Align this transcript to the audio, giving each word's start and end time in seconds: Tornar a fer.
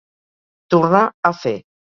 Tornar 0.75 1.03
a 1.31 1.35
fer. 1.45 1.57